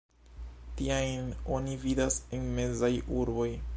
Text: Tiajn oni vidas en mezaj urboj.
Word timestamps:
Tiajn 0.79 1.29
oni 1.57 1.77
vidas 1.83 2.19
en 2.39 2.49
mezaj 2.57 2.91
urboj. 3.21 3.51